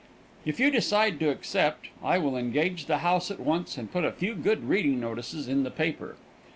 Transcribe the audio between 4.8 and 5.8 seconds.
notices in the